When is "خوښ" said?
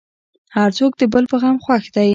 1.63-1.83